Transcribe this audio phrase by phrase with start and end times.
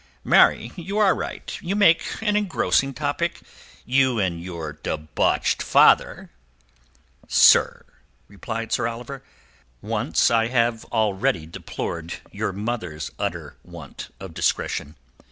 [0.23, 6.31] "Marry, you are right; you make an engrossing topic—you and your debauched father."
[7.27, 7.85] "Sir,"
[8.27, 9.21] replied Sir Oliver,
[9.79, 14.95] "once already have I deplored your mother's utter want of discretion."